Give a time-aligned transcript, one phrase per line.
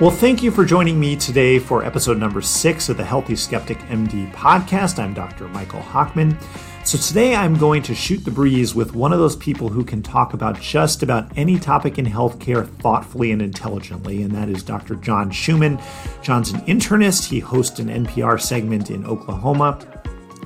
[0.00, 3.76] Well, thank you for joining me today for episode number six of the Healthy Skeptic
[3.80, 4.98] MD podcast.
[4.98, 5.46] I'm Dr.
[5.48, 6.42] Michael Hochman.
[6.86, 10.02] So, today I'm going to shoot the breeze with one of those people who can
[10.02, 14.94] talk about just about any topic in healthcare thoughtfully and intelligently, and that is Dr.
[14.94, 15.78] John Schumann.
[16.22, 19.78] John's an internist, he hosts an NPR segment in Oklahoma.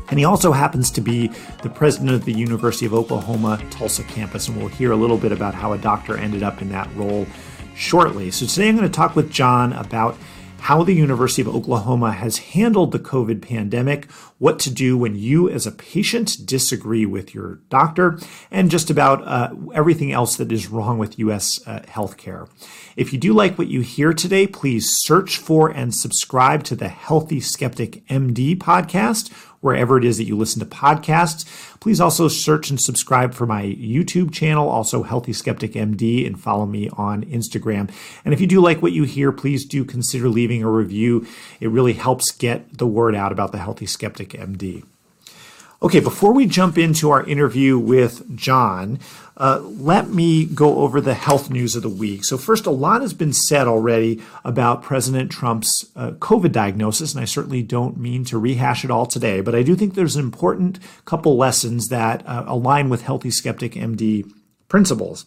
[0.09, 1.29] And he also happens to be
[1.62, 5.30] the president of the University of Oklahoma Tulsa campus, and we'll hear a little bit
[5.30, 7.25] about how a doctor ended up in that role
[7.75, 8.30] shortly.
[8.30, 10.17] So today I'm going to talk with John about
[10.64, 15.46] how the University of Oklahoma has handled the COVID pandemic, what to do when you,
[15.50, 18.18] as a patient, disagree with your doctor,
[18.50, 21.61] and just about uh, everything else that is wrong with U.S.
[21.66, 22.49] Uh, healthcare.
[22.96, 26.88] If you do like what you hear today, please search for and subscribe to the
[26.88, 29.30] Healthy Skeptic MD podcast
[29.64, 31.46] wherever it is that you listen to podcasts.
[31.81, 36.67] Please also search and subscribe for my YouTube channel, also Healthy Skeptic MD, and follow
[36.67, 37.91] me on Instagram.
[38.25, 41.27] And if you do like what you hear, please do consider leaving a review.
[41.61, 44.84] It really helps get the word out about the Healthy Skeptic MD.
[45.84, 48.98] Okay, before we jump into our interview with John,
[49.36, 52.24] uh, let me go over the health news of the week.
[52.24, 57.20] So, first, a lot has been said already about President Trump's uh, COVID diagnosis, and
[57.20, 60.24] I certainly don't mean to rehash it all today, but I do think there's an
[60.24, 64.24] important couple lessons that uh, align with Healthy Skeptic MD
[64.69, 65.26] principles.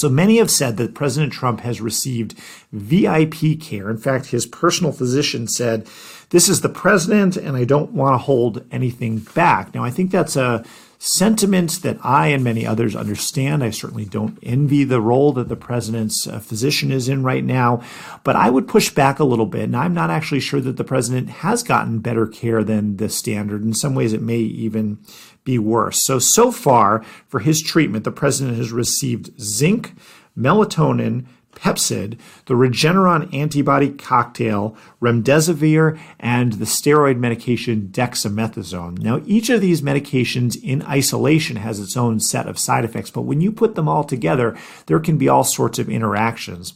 [0.00, 2.32] So many have said that President Trump has received
[2.72, 3.90] VIP care.
[3.90, 5.86] In fact, his personal physician said,
[6.30, 9.74] This is the president, and I don't want to hold anything back.
[9.74, 10.64] Now, I think that's a
[11.02, 13.64] sentiment that I and many others understand.
[13.64, 17.82] I certainly don't envy the role that the president's uh, physician is in right now,
[18.22, 19.62] but I would push back a little bit.
[19.62, 23.62] And I'm not actually sure that the president has gotten better care than the standard.
[23.62, 24.98] In some ways, it may even
[25.42, 26.04] be worse.
[26.04, 29.94] So, so far for his treatment, the president has received zinc,
[30.36, 38.98] melatonin, Pepcid, the Regeneron antibody cocktail, remdesivir, and the steroid medication dexamethasone.
[38.98, 43.22] Now, each of these medications in isolation has its own set of side effects, but
[43.22, 44.56] when you put them all together,
[44.86, 46.74] there can be all sorts of interactions.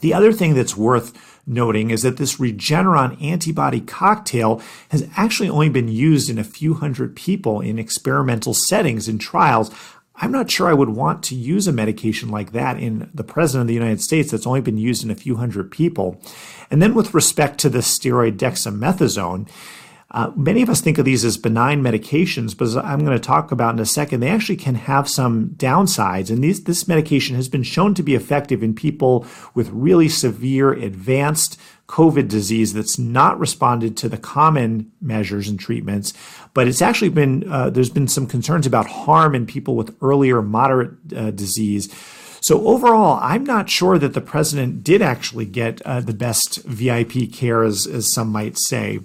[0.00, 1.12] The other thing that's worth
[1.46, 4.60] noting is that this Regeneron antibody cocktail
[4.90, 9.70] has actually only been used in a few hundred people in experimental settings and trials.
[10.18, 13.62] I'm not sure I would want to use a medication like that in the president
[13.62, 16.20] of the United States that's only been used in a few hundred people.
[16.70, 19.48] And then with respect to the steroid dexamethasone,
[20.16, 23.18] uh, many of us think of these as benign medications, but as I'm going to
[23.18, 26.30] talk about in a second, they actually can have some downsides.
[26.30, 30.72] And these, this medication has been shown to be effective in people with really severe
[30.72, 36.14] advanced COVID disease that's not responded to the common measures and treatments,
[36.54, 40.40] but it's actually been, uh, there's been some concerns about harm in people with earlier
[40.40, 41.94] moderate uh, disease.
[42.40, 47.30] So overall, I'm not sure that the president did actually get uh, the best VIP
[47.30, 49.00] care, as, as some might say.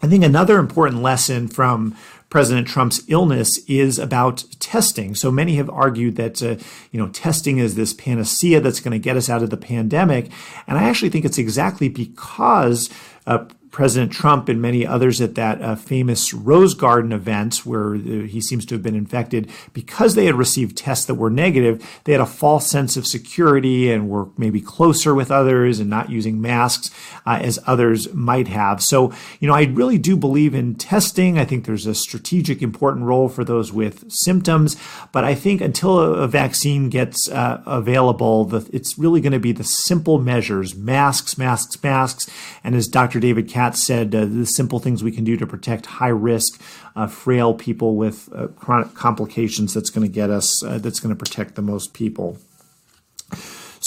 [0.00, 1.96] I think another important lesson from
[2.30, 5.14] President Trump's illness is about testing.
[5.14, 6.56] So many have argued that uh,
[6.92, 10.30] you know testing is this panacea that's going to get us out of the pandemic,
[10.66, 12.90] and I actually think it's exactly because
[13.26, 18.40] uh, President Trump and many others at that uh, famous Rose Garden event where he
[18.40, 22.20] seems to have been infected, because they had received tests that were negative, they had
[22.20, 26.90] a false sense of security and were maybe closer with others and not using masks
[27.26, 28.82] uh, as others might have.
[28.82, 31.38] So, you know, I really do believe in testing.
[31.38, 34.76] I think there's a strategic important role for those with symptoms,
[35.12, 39.38] but I think until a, a vaccine gets uh, available, the, it's really going to
[39.38, 42.30] be the simple measures masks, masks, masks.
[42.64, 43.20] And as Dr.
[43.20, 46.62] David Katz said, uh, the simple things we can do to protect high risk,
[46.94, 51.12] uh, frail people with uh, chronic complications that's going to get us, uh, that's going
[51.12, 52.38] to protect the most people.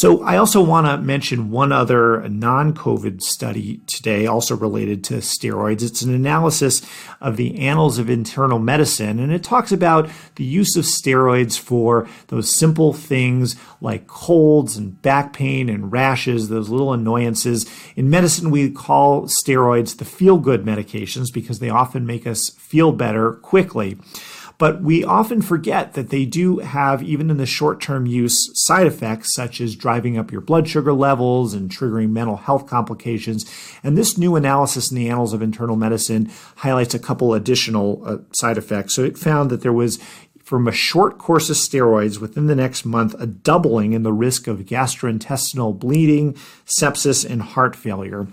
[0.02, 5.84] So I also want to mention one other non-COVID study today, also related to steroids.
[5.84, 6.82] It's an analysis
[7.22, 12.08] of the Annals of Internal Medicine, and it talks about the use of steroids for
[12.30, 17.70] those simple things like colds and back pain and rashes, those little annoyances.
[17.96, 23.34] In medicine, we call steroids the feel-good medications because they often make us feel better
[23.34, 24.00] quickly.
[24.62, 28.86] But we often forget that they do have, even in the short term use, side
[28.86, 33.52] effects such as driving up your blood sugar levels and triggering mental health complications.
[33.84, 38.18] And this new analysis in the Annals of Internal Medicine highlights a couple additional uh,
[38.34, 38.94] side effects.
[38.94, 39.98] So it found that there was
[40.44, 44.46] from a short course of steroids within the next month, a doubling in the risk
[44.46, 46.34] of gastrointestinal bleeding,
[46.68, 48.28] sepsis, and heart failure.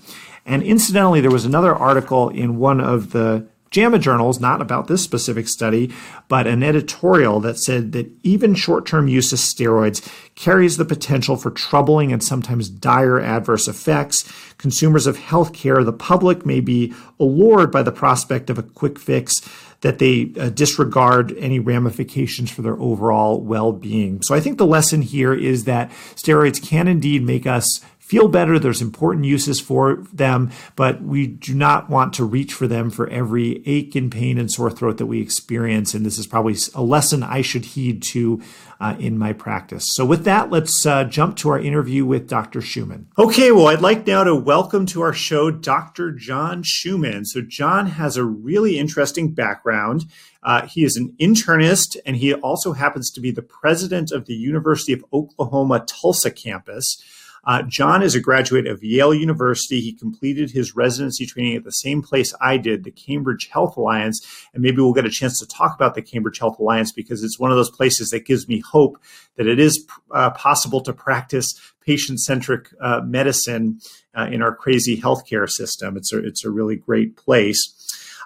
[0.44, 5.02] And incidentally, there was another article in one of the JAMA Journals, not about this
[5.02, 5.92] specific study,
[6.28, 11.36] but an editorial that said that even short term use of steroids carries the potential
[11.36, 14.30] for troubling and sometimes dire adverse effects.
[14.56, 19.40] Consumers of healthcare, the public, may be allured by the prospect of a quick fix
[19.80, 24.22] that they uh, disregard any ramifications for their overall well being.
[24.22, 28.58] So I think the lesson here is that steroids can indeed make us feel better.
[28.58, 33.08] There's important uses for them, but we do not want to reach for them for
[33.10, 35.92] every ache and pain and sore throat that we experience.
[35.92, 38.40] And this is probably a lesson I should heed to
[38.80, 39.84] uh, in my practice.
[39.88, 42.60] So, with that, let's uh, jump to our interview with Dr.
[42.60, 43.08] Schumann.
[43.18, 46.12] Okay, well, I'd like now to welcome to our show Dr.
[46.12, 47.24] John Schumann.
[47.24, 50.04] So, John has a really interesting background.
[50.42, 54.34] Uh, he is an internist, and he also happens to be the president of the
[54.34, 57.02] University of Oklahoma Tulsa campus.
[57.48, 59.80] Uh, John is a graduate of Yale University.
[59.80, 64.20] He completed his residency training at the same place I did, the Cambridge Health Alliance.
[64.52, 67.38] And maybe we'll get a chance to talk about the Cambridge Health Alliance because it's
[67.38, 68.98] one of those places that gives me hope
[69.36, 73.80] that it is uh, possible to practice patient centric uh, medicine
[74.14, 75.96] uh, in our crazy healthcare system.
[75.96, 77.74] It's a, it's a really great place.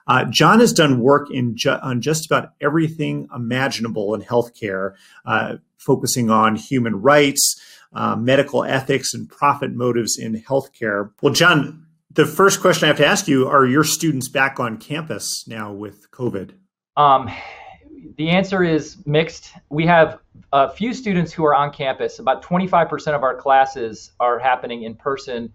[0.09, 5.59] Uh, John has done work in ju- on just about everything imaginable in healthcare, uh,
[5.79, 7.61] focusing on human rights,
[7.95, 11.11] uh, medical ethics and profit motives in healthcare.
[11.21, 14.79] Well, John, the first question I have to ask you are your students back on
[14.79, 16.53] campus now with COVID?
[16.97, 17.31] Um,
[18.17, 19.53] the answer is mixed.
[19.71, 20.19] We have
[20.53, 22.19] a few students who are on campus.
[22.19, 25.53] About 25% of our classes are happening in person.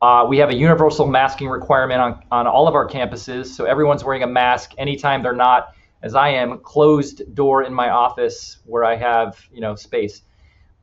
[0.00, 4.02] Uh, we have a universal masking requirement on, on all of our campuses, so everyone's
[4.02, 8.84] wearing a mask anytime they're not, as I am, closed door in my office where
[8.84, 10.22] I have you know space.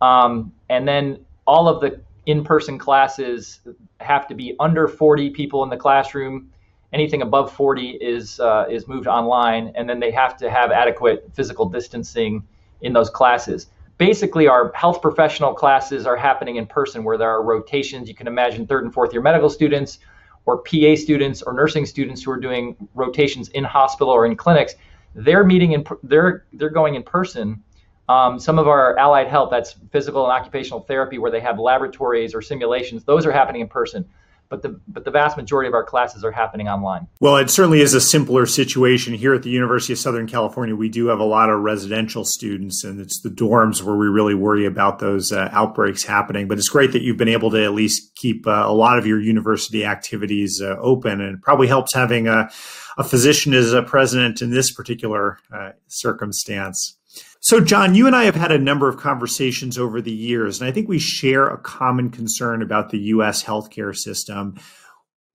[0.02, 3.62] Um, and then all of the in-person classes
[4.00, 6.52] have to be under 40 people in the classroom.
[6.94, 11.30] Anything above 40 is uh, is moved online, and then they have to have adequate
[11.34, 12.44] physical distancing
[12.82, 13.68] in those classes.
[13.98, 18.08] Basically, our health professional classes are happening in person, where there are rotations.
[18.08, 20.00] You can imagine third and fourth year medical students,
[20.46, 24.74] or PA students, or nursing students who are doing rotations in hospital or in clinics.
[25.14, 27.64] They're meeting in they're they're going in person
[28.10, 32.34] um, some of our allied health, that's physical and occupational therapy, where they have laboratories
[32.34, 34.04] or simulations, those are happening in person.
[34.50, 37.08] But the, but the vast majority of our classes are happening online.
[37.20, 39.14] Well, it certainly is a simpler situation.
[39.14, 42.84] Here at the University of Southern California, we do have a lot of residential students,
[42.84, 46.48] and it's the dorms where we really worry about those uh, outbreaks happening.
[46.48, 49.06] But it's great that you've been able to at least keep uh, a lot of
[49.06, 52.50] your university activities uh, open, and it probably helps having a,
[52.98, 56.98] a physician as a president in this particular uh, circumstance.
[57.42, 60.70] So, John, you and I have had a number of conversations over the years, and
[60.70, 63.42] I think we share a common concern about the U.S.
[63.42, 64.60] healthcare system.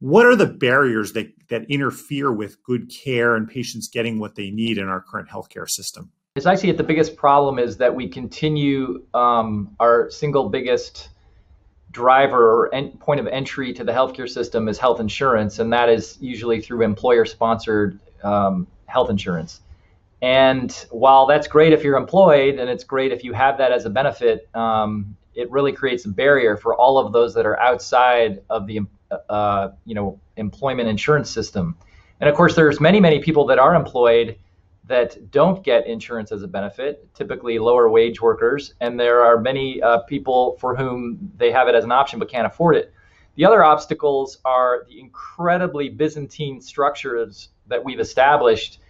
[0.01, 4.51] What are the barriers that, that interfere with good care and patients getting what they
[4.51, 6.13] need in our current healthcare system?
[6.37, 11.09] As I see it, the biggest problem is that we continue um, our single biggest
[11.91, 15.89] driver or en- point of entry to the healthcare system is health insurance, and that
[15.89, 19.63] is usually through employer sponsored um, health insurance.
[20.23, 23.85] And while that's great if you're employed and it's great if you have that as
[23.85, 28.43] a benefit, um, it really creates a barrier for all of those that are outside
[28.49, 28.81] of the
[29.29, 31.77] uh, you know employment insurance system.
[32.21, 34.39] And of course, there's many many people that are employed
[34.87, 39.81] that don't get insurance as a benefit, typically lower wage workers, and there are many
[39.83, 42.93] uh, people for whom they have it as an option but can't afford it.
[43.37, 48.81] The other obstacles are the incredibly Byzantine structures that we've established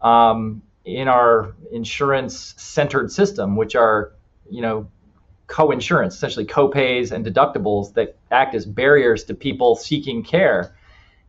[0.00, 4.12] um, in our insurance centered system, which are,
[4.50, 4.88] you know,
[5.46, 10.74] co-insurance, essentially co-pays and deductibles that act as barriers to people seeking care.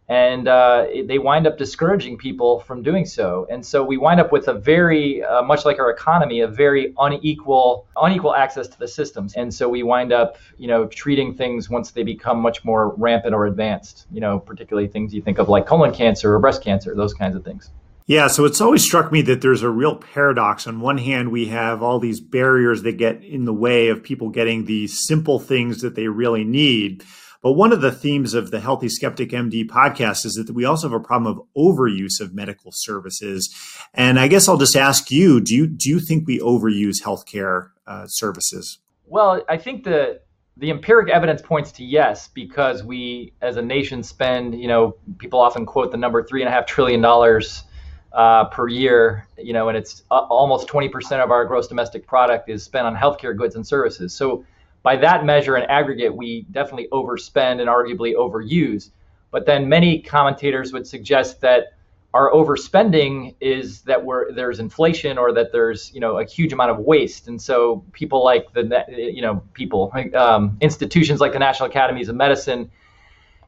[0.07, 3.47] And uh, they wind up discouraging people from doing so.
[3.49, 6.93] And so we wind up with a very, uh, much like our economy, a very
[6.99, 9.35] unequal, unequal access to the systems.
[9.35, 13.33] And so we wind up, you know, treating things once they become much more rampant
[13.33, 14.05] or advanced.
[14.11, 17.37] You know, particularly things you think of like colon cancer or breast cancer, those kinds
[17.37, 17.69] of things.
[18.07, 20.67] Yeah, so it's always struck me that there's a real paradox.
[20.67, 24.29] On one hand, we have all these barriers that get in the way of people
[24.29, 27.03] getting the simple things that they really need.
[27.41, 30.89] But one of the themes of the Healthy Skeptic MD podcast is that we also
[30.89, 33.53] have a problem of overuse of medical services.
[33.93, 37.69] And I guess I'll just ask you: Do you do you think we overuse healthcare
[37.87, 38.77] uh, services?
[39.07, 40.21] Well, I think the
[40.57, 45.39] the empiric evidence points to yes, because we, as a nation, spend you know people
[45.39, 47.63] often quote the number three and a half trillion dollars
[48.13, 52.49] uh, per year, you know, and it's uh, almost 20% of our gross domestic product
[52.49, 54.13] is spent on healthcare goods and services.
[54.13, 54.45] So
[54.83, 58.89] by that measure in aggregate, we definitely overspend and arguably overuse.
[59.31, 61.73] But then many commentators would suggest that
[62.13, 66.71] our overspending is that we're there's inflation or that there's you know a huge amount
[66.71, 71.69] of waste and so people like the you know people um, institutions like the national
[71.69, 72.69] academies of medicine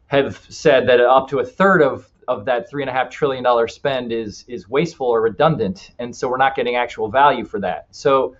[0.07, 3.43] have said that up to a third of of that three and a half trillion
[3.43, 7.59] dollar spend is is wasteful or redundant and so we're not getting actual value for
[7.59, 7.87] that.
[7.91, 8.35] So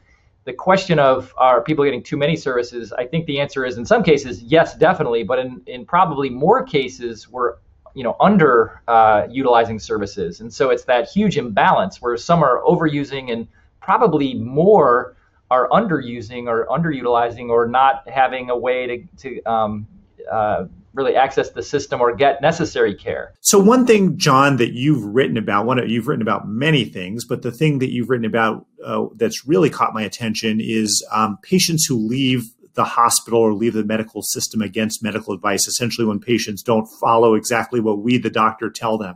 [0.46, 2.92] the question of are people getting too many services?
[2.92, 6.64] I think the answer is in some cases yes definitely but in, in probably more
[6.64, 7.56] cases we're
[7.94, 10.40] you know under uh, utilizing services.
[10.42, 13.48] And so it's that huge imbalance where some are overusing and
[13.82, 15.16] probably more
[15.52, 19.88] are underusing or underutilizing or not having a way to, to um,
[20.32, 23.34] uh, really access the system or get necessary care.
[23.42, 27.42] So one thing, John, that you've written about, one you've written about many things, but
[27.42, 31.86] the thing that you've written about uh, that's really caught my attention is um, patients
[31.86, 32.44] who leave
[32.76, 37.36] the hospital or leave the medical system against medical advice, essentially when patients don't follow
[37.36, 39.16] exactly what we, the doctor, tell them.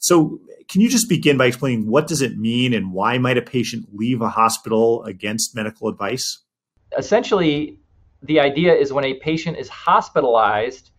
[0.00, 3.42] So can you just begin by explaining what does it mean and why might a
[3.42, 6.38] patient leave a hospital against medical advice?
[6.96, 7.80] Essentially,
[8.22, 10.90] the idea is when a patient is hospitalized,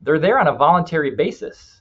[0.00, 1.80] they're there on a voluntary basis.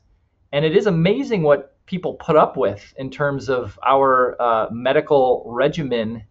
[0.51, 5.43] And it is amazing what people put up with in terms of our uh, medical
[5.45, 6.23] regimen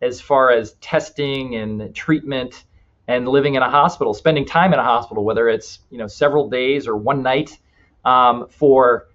[0.00, 2.64] as far as testing and treatment
[3.08, 6.48] and living in a hospital, spending time in a hospital, whether it's you know several
[6.48, 7.58] days or one night
[8.04, 9.08] um, for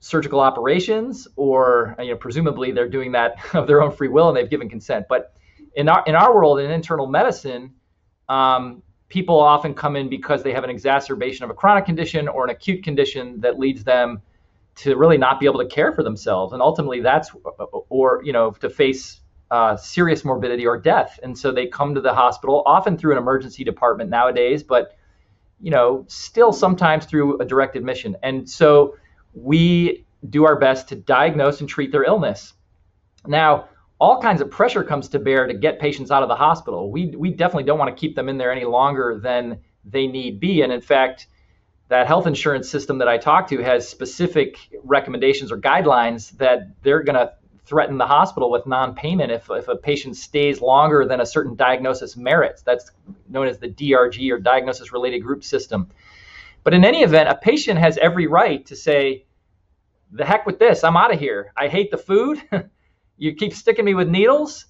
[0.00, 4.36] surgical operations, or you know presumably they're doing that of their own free will and
[4.36, 5.06] they've given consent.
[5.08, 5.34] But
[5.74, 7.74] in our in our world in internal medicine,
[8.28, 12.44] um, people often come in because they have an exacerbation of a chronic condition or
[12.44, 14.20] an acute condition that leads them
[14.76, 17.30] to really not be able to care for themselves, and ultimately that's
[17.88, 19.20] or you know to face
[19.50, 21.18] uh, serious morbidity or death.
[21.22, 24.96] And so they come to the hospital, often through an emergency department nowadays, but
[25.60, 28.16] you know, still sometimes through a direct admission.
[28.22, 28.96] And so
[29.34, 32.54] we do our best to diagnose and treat their illness.
[33.26, 33.68] Now,
[33.98, 36.90] all kinds of pressure comes to bear to get patients out of the hospital.
[36.90, 40.40] We we definitely don't want to keep them in there any longer than they need
[40.40, 40.62] be.
[40.62, 41.28] And in fact,
[41.88, 47.02] that health insurance system that I talked to has specific recommendations or guidelines that they're
[47.02, 47.32] going to
[47.64, 52.16] threaten the hospital with non-payment if, if a patient stays longer than a certain diagnosis
[52.16, 52.62] merits.
[52.62, 52.90] That's
[53.28, 55.88] known as the DRG or diagnosis related group system.
[56.62, 59.24] But in any event, a patient has every right to say,
[60.12, 61.52] the heck with this, I'm out of here.
[61.56, 62.42] I hate the food.
[63.16, 64.66] you keep sticking me with needles.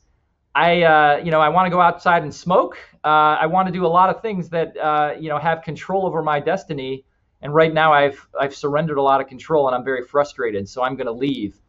[0.54, 2.78] I, uh, you know, I want to go outside and smoke.
[3.04, 6.06] Uh, I want to do a lot of things that, uh, you know, have control
[6.06, 7.04] over my destiny.
[7.42, 10.68] And right now, I've I've surrendered a lot of control, and I'm very frustrated.
[10.68, 11.60] So I'm going to leave.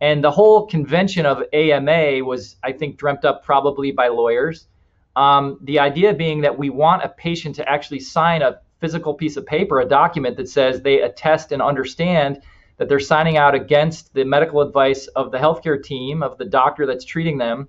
[0.00, 4.66] And the whole convention of AMA was, I think, dreamt up probably by lawyers.
[5.14, 9.36] Um, the idea being that we want a patient to actually sign a physical piece
[9.36, 12.42] of paper, a document that says they attest and understand
[12.76, 16.86] that they're signing out against the medical advice of the healthcare team, of the doctor
[16.86, 17.68] that's treating them,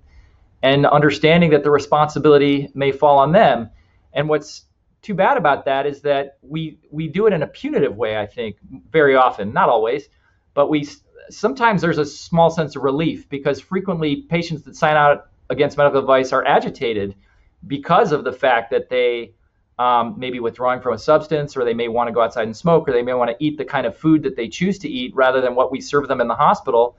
[0.62, 3.70] and understanding that the responsibility may fall on them.
[4.12, 4.64] And what's
[5.02, 8.26] too bad about that is that we we do it in a punitive way, I
[8.26, 8.56] think,
[8.90, 10.08] very often, not always,
[10.54, 10.88] but we
[11.30, 16.00] sometimes there's a small sense of relief because frequently patients that sign out against medical
[16.00, 17.14] advice are agitated
[17.66, 19.32] because of the fact that they
[19.78, 22.56] um, may be withdrawing from a substance or they may want to go outside and
[22.56, 24.88] smoke or they may want to eat the kind of food that they choose to
[24.88, 26.96] eat rather than what we serve them in the hospital.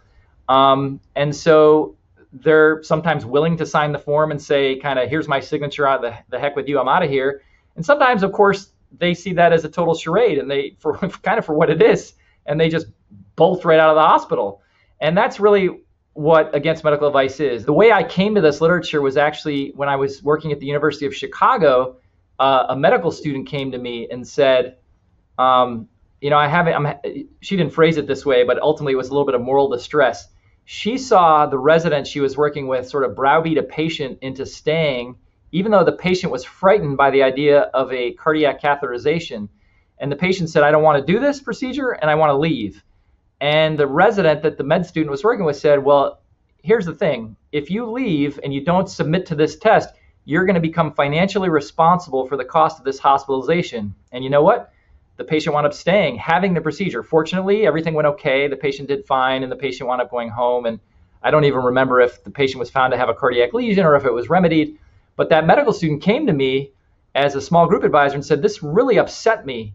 [0.48, 1.96] Um, and so
[2.31, 6.01] they're sometimes willing to sign the form and say, kind of, here's my signature, out
[6.01, 7.41] the, the heck with you, I'm out of here.
[7.75, 11.39] And sometimes, of course, they see that as a total charade and they, for kind
[11.39, 12.13] of for what it is,
[12.46, 12.88] and they just
[13.36, 14.62] bolt right out of the hospital.
[15.00, 15.69] And that's really
[16.13, 17.65] what against medical advice is.
[17.65, 20.65] The way I came to this literature was actually when I was working at the
[20.65, 21.98] University of Chicago.
[22.39, 24.77] Uh, a medical student came to me and said,
[25.38, 25.88] um,
[26.22, 26.94] "You know, I haven't." I'm,
[27.41, 29.70] she didn't phrase it this way, but ultimately it was a little bit of moral
[29.70, 30.27] distress.
[30.65, 35.15] She saw the resident she was working with sort of browbeat a patient into staying,
[35.51, 39.50] even though the patient was frightened by the idea of a cardiac catheterization.
[40.00, 42.38] And the patient said, "I don't want to do this procedure, and I want to
[42.38, 42.84] leave."
[43.39, 46.22] And the resident that the med student was working with said, Well,
[46.63, 49.89] here's the thing if you leave and you don't submit to this test,
[50.27, 53.96] you're going to become financially responsible for the cost of this hospitalization.
[54.12, 54.74] And you know what?
[55.15, 57.01] The patient wound up staying, having the procedure.
[57.01, 58.48] Fortunately, everything went okay.
[58.48, 60.65] The patient did fine, and the patient wound up going home.
[60.65, 60.79] And
[61.24, 63.96] I don't even remember if the patient was found to have a cardiac lesion or
[63.96, 64.77] if it was remedied.
[65.15, 66.72] But that medical student came to me
[67.15, 69.74] as a small group advisor and said, This really upset me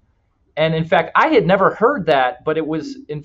[0.56, 3.22] and in fact, I had never heard that, but it was a,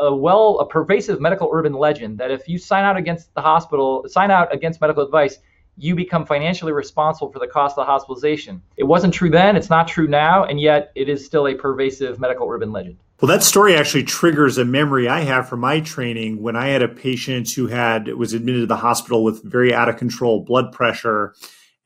[0.00, 4.04] a, well, a pervasive medical urban legend that if you sign out against the hospital,
[4.08, 5.38] sign out against medical advice,
[5.76, 8.62] you become financially responsible for the cost of the hospitalization.
[8.76, 12.18] It wasn't true then, it's not true now, and yet it is still a pervasive
[12.18, 12.96] medical urban legend.
[13.20, 16.82] Well, that story actually triggers a memory I have from my training when I had
[16.82, 20.70] a patient who had was admitted to the hospital with very out of control blood
[20.70, 21.34] pressure,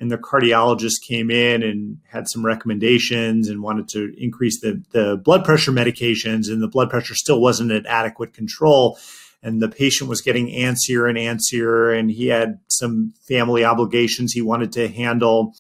[0.01, 5.21] and the cardiologist came in and had some recommendations and wanted to increase the, the
[5.23, 8.99] blood pressure medications, and the blood pressure still wasn't at adequate control.
[9.43, 14.43] And the patient was getting antsier and antsier, and he had some family obligations he
[14.43, 15.55] wanted to handle.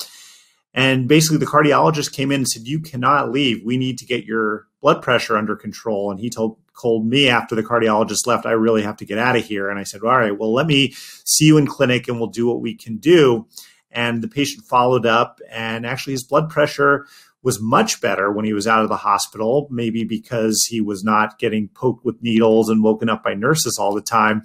[0.74, 3.64] And basically, the cardiologist came in and said, You cannot leave.
[3.64, 6.10] We need to get your blood pressure under control.
[6.10, 9.36] And he told, told me after the cardiologist left, I really have to get out
[9.36, 9.68] of here.
[9.68, 10.92] And I said, All right, well, let me
[11.24, 13.46] see you in clinic and we'll do what we can do.
[13.90, 17.06] And the patient followed up, and actually, his blood pressure
[17.42, 21.38] was much better when he was out of the hospital, maybe because he was not
[21.38, 24.42] getting poked with needles and woken up by nurses all the time.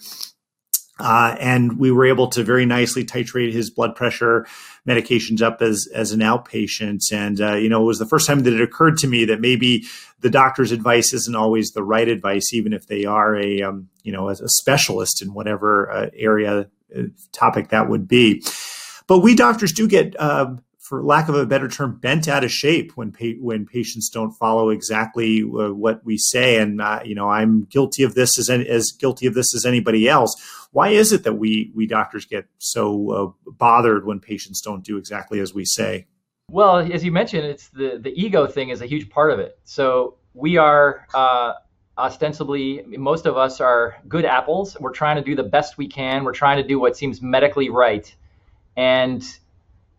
[0.98, 4.48] Uh, and we were able to very nicely titrate his blood pressure
[4.88, 7.02] medications up as as an outpatient.
[7.12, 9.42] And uh, you know, it was the first time that it occurred to me that
[9.42, 9.86] maybe
[10.22, 14.14] the doctor's advice isn't always the right advice, even if they are a um, you
[14.14, 17.02] know a specialist in whatever uh, area uh,
[17.34, 18.42] topic that would be.
[19.08, 20.56] But we doctors do get uh,
[20.86, 24.32] for lack of a better term, bent out of shape when pa- when patients don't
[24.34, 26.62] follow exactly uh, what we say.
[26.62, 29.66] And uh, you know, I'm guilty of this as any, as guilty of this as
[29.66, 30.36] anybody else.
[30.74, 34.98] Why is it that we we doctors get so uh, bothered when patients don't do
[34.98, 36.06] exactly as we say?
[36.52, 39.58] Well, as you mentioned, it's the the ego thing is a huge part of it.
[39.64, 41.08] So we are.
[41.14, 41.54] Uh,
[41.98, 44.76] ostensibly, most of us are good apples.
[44.82, 46.26] We're trying to do the best we can.
[46.26, 48.14] We're trying to do what seems medically right.
[48.76, 49.26] And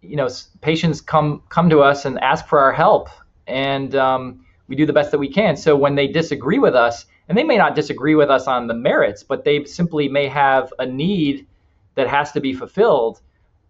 [0.09, 0.29] you know,
[0.61, 3.09] patients come come to us and ask for our help,
[3.47, 5.57] and um, we do the best that we can.
[5.57, 8.75] So when they disagree with us, and they may not disagree with us on the
[8.75, 11.47] merits, but they simply may have a need
[11.95, 13.21] that has to be fulfilled.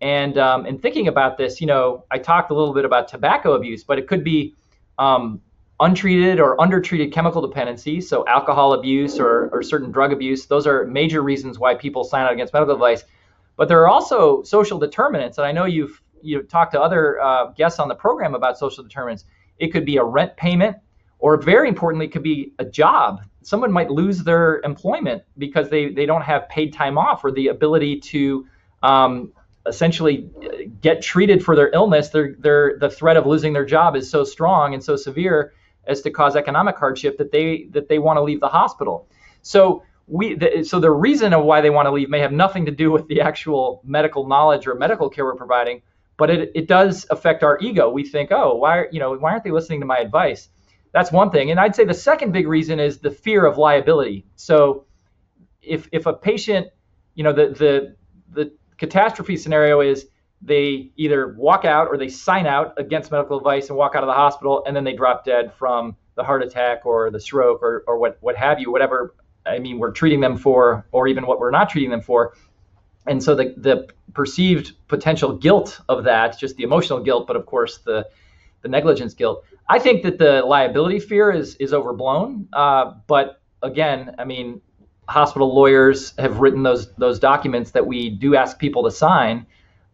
[0.00, 3.54] And um, in thinking about this, you know, I talked a little bit about tobacco
[3.54, 4.54] abuse, but it could be
[4.98, 5.40] um,
[5.80, 10.46] untreated or undertreated chemical dependency, so alcohol abuse or, or certain drug abuse.
[10.46, 13.04] Those are major reasons why people sign out against medical advice.
[13.56, 17.20] But there are also social determinants, and I know you've you know, talk to other
[17.20, 19.24] uh, guests on the program about social determinants.
[19.58, 20.76] It could be a rent payment,
[21.18, 23.22] or very importantly, it could be a job.
[23.42, 27.48] Someone might lose their employment because they, they don't have paid time off or the
[27.48, 28.46] ability to
[28.82, 29.32] um,
[29.66, 30.28] essentially
[30.80, 32.10] get treated for their illness.
[32.10, 35.52] The threat of losing their job is so strong and so severe
[35.86, 39.08] as to cause economic hardship that they that they want to leave the hospital.
[39.42, 42.66] So we the, so the reason of why they want to leave may have nothing
[42.66, 45.82] to do with the actual medical knowledge or medical care we're providing,
[46.16, 47.90] but it, it does affect our ego.
[47.90, 50.48] We think, oh, why you know why aren't they listening to my advice?
[50.92, 51.50] That's one thing.
[51.50, 54.26] And I'd say the second big reason is the fear of liability.
[54.36, 54.86] So
[55.62, 56.68] if if a patient,
[57.14, 57.96] you know, the the
[58.32, 60.06] the catastrophe scenario is
[60.42, 64.06] they either walk out or they sign out against medical advice and walk out of
[64.06, 67.84] the hospital and then they drop dead from the heart attack or the stroke or,
[67.86, 69.14] or what, what have you, whatever
[69.46, 72.34] I mean we're treating them for or even what we're not treating them for
[73.06, 77.46] and so the, the perceived potential guilt of that, just the emotional guilt, but of
[77.46, 78.08] course the,
[78.62, 79.44] the negligence guilt.
[79.68, 82.48] I think that the liability fear is, is overblown.
[82.52, 84.60] Uh, but again, I mean,
[85.08, 89.46] hospital lawyers have written those, those documents that we do ask people to sign.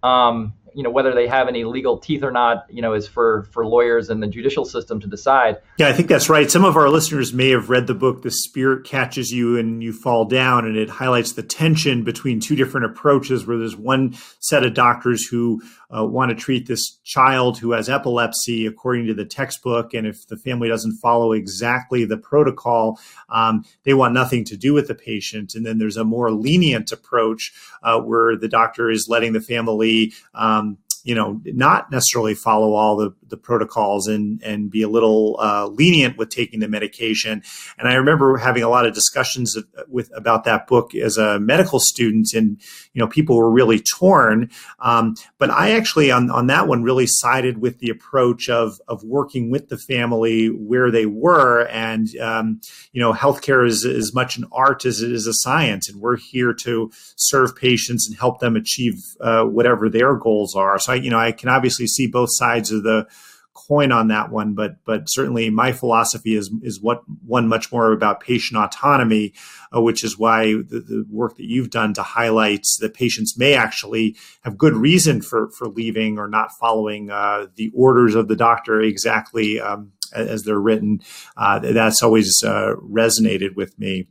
[0.02, 3.44] Um, you know whether they have any legal teeth or not you know is for
[3.52, 5.58] for lawyers and the judicial system to decide.
[5.78, 6.50] Yeah i think that's right.
[6.50, 9.92] Some of our listeners may have read the book the spirit catches you and you
[9.92, 14.64] fall down and it highlights the tension between two different approaches where there's one set
[14.64, 15.60] of doctors who
[15.94, 20.26] uh, want to treat this child who has epilepsy according to the textbook and if
[20.28, 24.94] the family doesn't follow exactly the protocol um, they want nothing to do with the
[24.94, 25.54] patient.
[25.54, 30.12] And then there's a more lenient approach uh, where the doctor is letting the family
[30.34, 30.61] um,
[31.04, 35.66] you know not necessarily follow all the, the protocols and and be a little uh,
[35.66, 37.42] lenient with taking the medication.
[37.78, 39.56] And i remember having a lot of discussions
[39.88, 42.60] with about that book as a medical student and
[42.92, 44.50] you know people were really torn.
[44.80, 49.02] Um, but i actually on, on that one really sided with the approach of of
[49.02, 51.66] working with the family where they were.
[51.68, 52.60] And um,
[52.92, 55.88] you know healthcare is as much an art as it is a science.
[55.88, 60.78] And we're here to serve patients and help them achieve uh, whatever their goals are.
[60.78, 63.06] So I, you know, I can obviously see both sides of the
[63.54, 67.92] coin on that one, but but certainly my philosophy is is what one much more
[67.92, 69.32] about patient autonomy,
[69.74, 73.54] uh, which is why the, the, work that you've done to highlight that patients may
[73.54, 78.36] actually have good reason for for leaving or not following uh, the orders of the
[78.36, 81.00] doctor exactly um, as they're written.
[81.36, 84.06] Uh, that's always uh, resonated with me.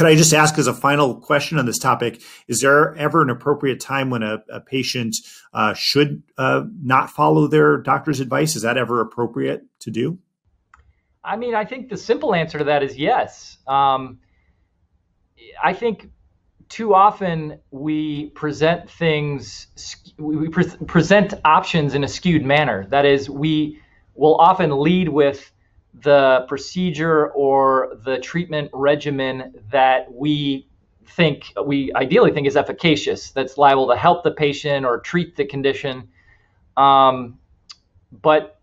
[0.00, 3.28] Could I just ask as a final question on this topic, is there ever an
[3.28, 5.14] appropriate time when a, a patient
[5.52, 8.56] uh, should uh, not follow their doctor's advice?
[8.56, 10.18] Is that ever appropriate to do?
[11.22, 13.58] I mean, I think the simple answer to that is yes.
[13.66, 14.20] Um,
[15.62, 16.08] I think
[16.70, 19.66] too often we present things,
[20.16, 22.86] we pre- present options in a skewed manner.
[22.88, 23.78] That is, we
[24.14, 25.52] will often lead with
[25.94, 30.66] the procedure or the treatment regimen that we
[31.06, 35.44] think we ideally think is efficacious, that's liable to help the patient or treat the
[35.44, 36.08] condition.
[36.76, 37.38] Um,
[38.22, 38.60] but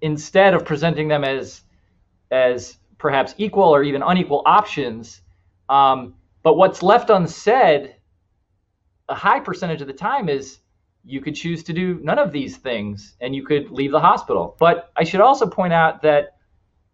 [0.00, 1.62] instead of presenting them as
[2.30, 5.20] as perhaps equal or even unequal options,
[5.68, 7.96] um, but what's left unsaid
[9.08, 10.58] a high percentage of the time is
[11.04, 14.56] you could choose to do none of these things and you could leave the hospital.
[14.58, 16.35] But I should also point out that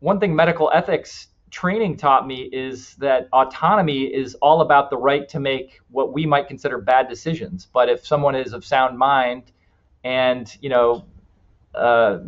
[0.03, 5.29] one thing medical ethics training taught me is that autonomy is all about the right
[5.29, 7.69] to make what we might consider bad decisions.
[7.73, 9.53] But if someone is of sound mind
[10.03, 11.05] and, you know,
[11.75, 12.19] uh,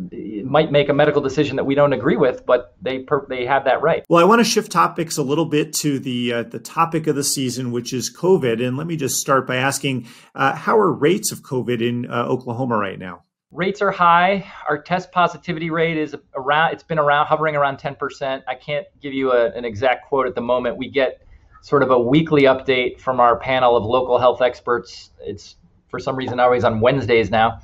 [0.43, 3.65] might make a medical decision that we don't agree with, but they per- they have
[3.65, 4.03] that right.
[4.09, 7.15] Well, I want to shift topics a little bit to the uh, the topic of
[7.15, 8.65] the season, which is COVID.
[8.65, 12.25] And let me just start by asking, uh, how are rates of COVID in uh,
[12.25, 13.24] Oklahoma right now?
[13.55, 14.45] Rates are high.
[14.67, 16.73] Our test positivity rate is around.
[16.73, 18.43] It's been around hovering around 10%.
[18.49, 20.75] I can't give you a, an exact quote at the moment.
[20.75, 21.25] We get
[21.61, 25.11] sort of a weekly update from our panel of local health experts.
[25.21, 25.55] It's
[25.87, 27.61] for some reason always on Wednesdays now.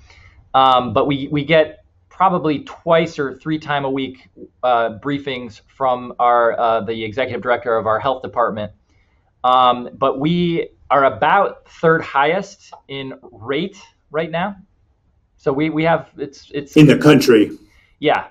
[0.54, 4.30] Um, but we, we get probably twice or three time a week
[4.64, 8.72] uh, briefings from our uh, the executive director of our health department.
[9.44, 13.78] Um, but we are about third highest in rate
[14.10, 14.56] right now.
[15.42, 17.58] So we, we have it's it's in the country.
[17.98, 18.28] Yeah,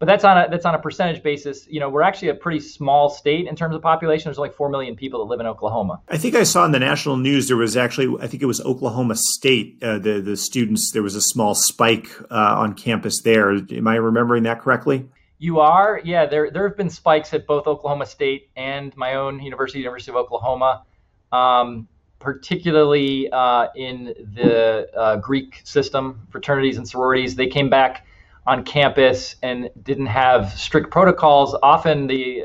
[0.00, 1.68] but that's on a that's on a percentage basis.
[1.68, 4.24] You know, we're actually a pretty small state in terms of population.
[4.24, 6.00] There's like four million people that live in Oklahoma.
[6.08, 8.60] I think I saw in the national news there was actually I think it was
[8.62, 9.80] Oklahoma State.
[9.80, 13.52] Uh, the the students there was a small spike uh, on campus there.
[13.52, 15.08] Am I remembering that correctly?
[15.38, 16.26] You are, yeah.
[16.26, 20.16] There there have been spikes at both Oklahoma State and my own university, University of
[20.16, 20.82] Oklahoma.
[21.30, 21.86] Um,
[22.18, 28.06] particularly uh, in the uh, Greek system, fraternities and sororities, they came back
[28.46, 31.54] on campus and didn't have strict protocols.
[31.62, 32.44] Often the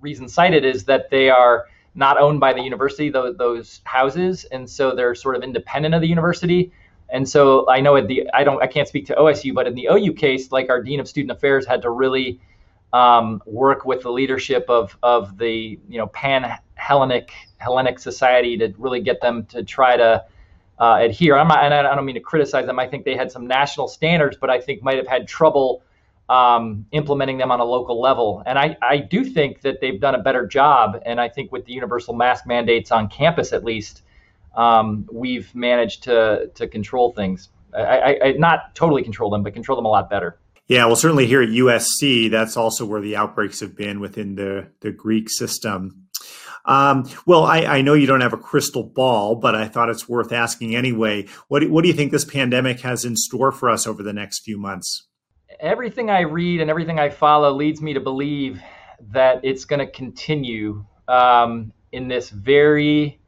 [0.00, 4.68] reason cited is that they are not owned by the university, those, those houses, and
[4.68, 6.72] so they're sort of independent of the university.
[7.10, 9.74] And so I know at the I don't I can't speak to OSU, but in
[9.74, 12.40] the OU case, like our dean of student affairs had to really
[12.92, 17.30] um, work with the leadership of of the you know pan Hellenic
[17.62, 20.24] Hellenic society to really get them to try to
[20.78, 21.36] uh, adhere.
[21.36, 22.78] I'm and I don't mean to criticize them.
[22.78, 25.82] I think they had some national standards, but I think might have had trouble
[26.28, 28.42] um, implementing them on a local level.
[28.46, 31.00] And I, I do think that they've done a better job.
[31.04, 34.02] And I think with the universal mask mandates on campus, at least,
[34.56, 37.48] um, we've managed to to control things.
[37.74, 40.38] I, I, not totally control them, but control them a lot better.
[40.68, 44.68] Yeah, well, certainly here at USC, that's also where the outbreaks have been within the
[44.80, 46.06] the Greek system.
[46.64, 50.08] Um, well, I, I, know you don't have a crystal ball, but I thought it's
[50.08, 51.26] worth asking anyway.
[51.48, 54.40] What, what do you think this pandemic has in store for us over the next
[54.40, 55.08] few months?
[55.58, 58.60] Everything I read and everything I follow leads me to believe
[59.10, 63.20] that it's going to continue um, in this very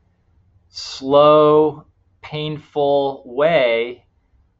[0.69, 1.87] slow,
[2.23, 4.05] painful way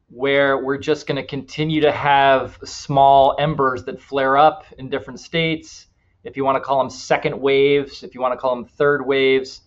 [0.09, 5.19] where we're just going to continue to have small embers that flare up in different
[5.19, 5.87] states
[6.25, 9.05] if you want to call them second waves, if you want to call them third
[9.05, 9.61] waves.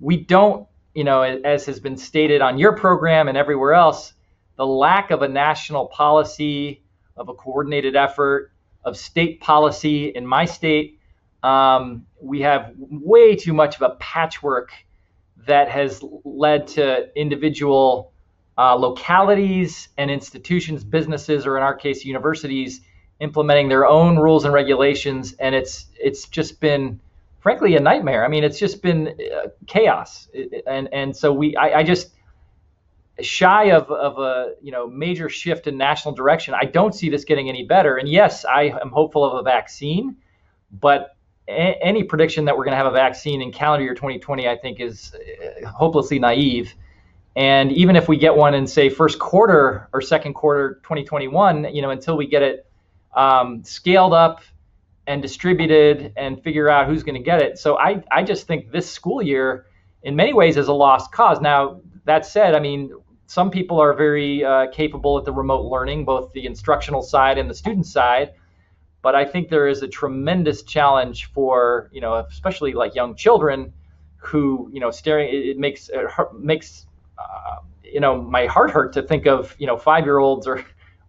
[0.00, 4.12] We don't, you know, as has been stated on your program and everywhere else,
[4.56, 6.82] the lack of a national policy,
[7.16, 8.52] of a coordinated effort,
[8.84, 11.00] of state policy in my state,
[11.42, 14.70] um, we have way too much of a patchwork
[15.46, 18.12] that has led to individual
[18.56, 22.82] uh, localities and institutions, businesses, or in our case, universities
[23.20, 27.00] implementing their own rules and regulations, and it's it's just been
[27.40, 28.24] frankly a nightmare.
[28.24, 30.28] I mean, it's just been uh, chaos,
[30.66, 32.10] and and so we I, I just
[33.20, 36.54] shy of, of a you know major shift in national direction.
[36.54, 37.96] I don't see this getting any better.
[37.96, 40.16] And yes, I am hopeful of a vaccine,
[40.72, 41.16] but
[41.48, 44.56] a- any prediction that we're going to have a vaccine in calendar year 2020, I
[44.56, 46.74] think, is uh, hopelessly naive.
[47.36, 51.82] And even if we get one in say first quarter or second quarter 2021, you
[51.82, 52.66] know, until we get it
[53.14, 54.42] um, scaled up
[55.06, 57.58] and distributed and figure out who's going to get it.
[57.58, 59.66] So I, I just think this school year,
[60.02, 61.40] in many ways, is a lost cause.
[61.40, 62.92] Now, that said, I mean,
[63.26, 67.48] some people are very uh, capable at the remote learning, both the instructional side and
[67.48, 68.32] the student side.
[69.02, 73.72] But I think there is a tremendous challenge for, you know, especially like young children
[74.16, 76.06] who, you know, staring, it, makes, it
[76.38, 76.86] makes,
[77.18, 80.64] uh, you know, my heart hurt to think of, you know, five year olds or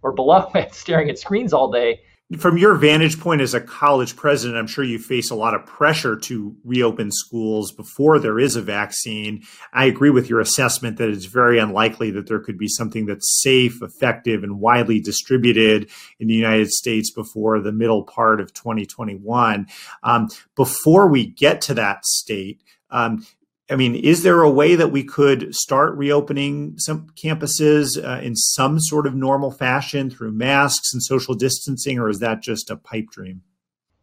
[0.06, 2.00] or below it staring at screens all day.
[2.38, 5.64] From your vantage point as a college president, I'm sure you face a lot of
[5.64, 9.44] pressure to reopen schools before there is a vaccine.
[9.72, 13.40] I agree with your assessment that it's very unlikely that there could be something that's
[13.44, 15.88] safe, effective, and widely distributed
[16.18, 19.68] in the United States before the middle part of 2021.
[20.02, 23.24] Um, before we get to that state, um,
[23.68, 28.36] I mean, is there a way that we could start reopening some campuses uh, in
[28.36, 32.76] some sort of normal fashion through masks and social distancing, or is that just a
[32.76, 33.42] pipe dream?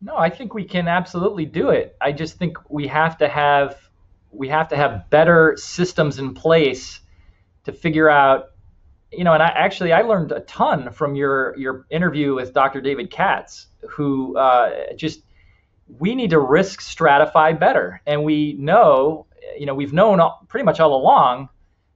[0.01, 1.95] No, I think we can absolutely do it.
[2.01, 3.77] I just think we have to have
[4.31, 6.99] we have to have better systems in place
[7.65, 8.51] to figure out
[9.11, 12.81] you know and i actually i learned a ton from your your interview with dr
[12.81, 15.21] david katz who uh, just
[15.99, 19.27] we need to risk stratify better and we know
[19.57, 21.49] you know, we've known all, pretty much all along,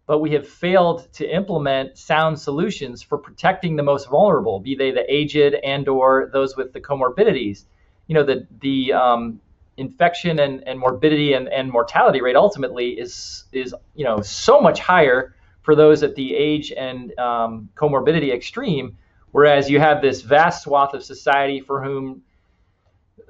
[0.06, 4.92] but we have failed to implement sound solutions for protecting the most vulnerable, be they
[4.92, 7.66] the aged and or those with the comorbidities.
[8.08, 9.42] You know, the the um,
[9.76, 14.80] infection and, and morbidity and, and mortality rate ultimately is is you know so much
[14.80, 18.98] higher for those at the age and um, comorbidity extreme,
[19.32, 22.24] whereas you have this vast swath of society for whom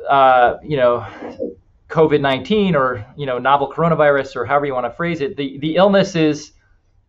[0.08, 1.06] uh, you know
[1.90, 5.58] COVID nineteen or you know novel coronavirus or however you want to phrase it, the
[5.60, 6.52] the illness is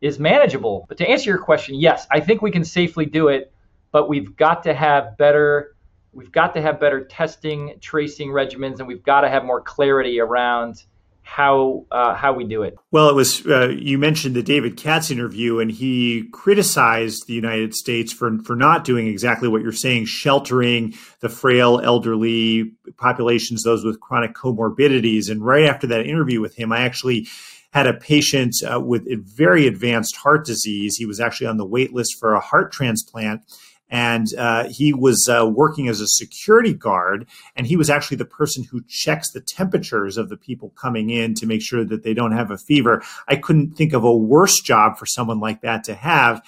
[0.01, 0.87] is manageable.
[0.89, 3.53] But to answer your question, yes, I think we can safely do it,
[3.91, 5.75] but we've got to have better
[6.13, 10.21] we've got to have better testing, tracing regimens, and we've got to have more clarity
[10.21, 10.85] around
[11.29, 12.75] how uh, how we do it.
[12.91, 17.75] Well, it was uh, you mentioned the David Katz interview, and he criticized the United
[17.75, 23.85] States for for not doing exactly what you're saying, sheltering the frail, elderly populations, those
[23.85, 25.31] with chronic comorbidities.
[25.31, 27.29] And right after that interview with him, I actually
[27.73, 29.05] had a patient uh, with
[29.37, 30.97] very advanced heart disease.
[30.97, 33.43] He was actually on the wait list for a heart transplant
[33.91, 38.25] and uh, he was uh, working as a security guard and he was actually the
[38.25, 42.15] person who checks the temperatures of the people coming in to make sure that they
[42.15, 45.85] don't have a fever i couldn't think of a worse job for someone like that
[45.85, 46.43] to have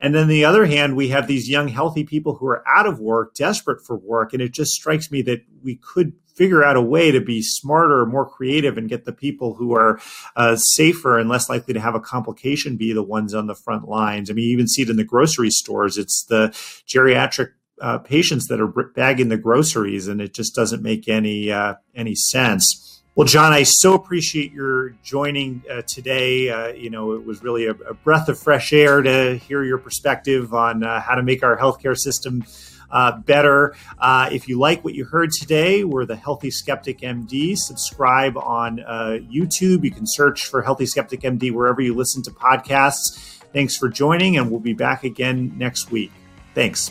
[0.00, 3.00] and then the other hand, we have these young, healthy people who are out of
[3.00, 4.34] work, desperate for work.
[4.34, 8.04] And it just strikes me that we could figure out a way to be smarter,
[8.06, 10.00] more creative, and get the people who are
[10.36, 13.88] uh, safer and less likely to have a complication be the ones on the front
[13.88, 14.30] lines.
[14.30, 15.96] I mean, you even see it in the grocery stores.
[15.96, 16.48] It's the
[16.86, 21.74] geriatric uh, patients that are bagging the groceries, and it just doesn't make any uh,
[21.94, 23.02] any sense.
[23.16, 26.50] Well, John, I so appreciate your joining uh, today.
[26.50, 29.78] Uh, you know, it was really a, a, breath of fresh air to hear your
[29.78, 32.42] perspective on uh, how to make our healthcare system
[32.94, 33.74] uh, better.
[33.98, 37.58] Uh, if you like what you heard today, we're the Healthy Skeptic MD.
[37.58, 39.84] Subscribe on uh, YouTube.
[39.84, 43.42] You can search for Healthy Skeptic MD wherever you listen to podcasts.
[43.52, 46.12] Thanks for joining, and we'll be back again next week.
[46.54, 46.90] Thanks.